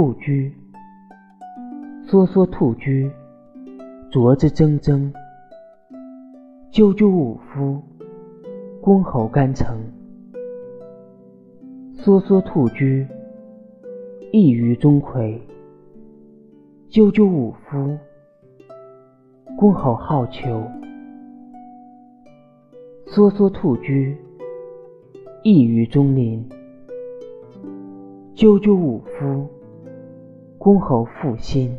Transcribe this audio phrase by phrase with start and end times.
[0.00, 0.50] 兔居，
[2.06, 3.10] 梭梭兔居，
[4.10, 5.12] 啄之铮铮。
[6.72, 7.82] 赳赳武夫，
[8.80, 9.78] 公侯干城。
[11.98, 13.06] 梭梭兔居，
[14.32, 15.38] 异于钟馗。
[16.88, 17.98] 赳赳武夫，
[19.58, 20.66] 公侯好逑。
[23.06, 24.16] 梭梭兔居，
[25.42, 26.42] 异于钟林。
[28.34, 29.46] 赳赳武夫，
[30.60, 31.78] 公侯负心。